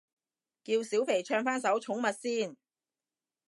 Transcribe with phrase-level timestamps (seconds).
[0.63, 2.57] 叫小肥唱返首寵物先